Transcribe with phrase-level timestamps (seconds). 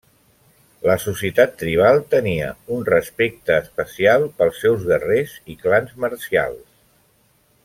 [0.89, 6.65] La societat tribal tenia un respecte especial pels seus guerrers i clans marcials.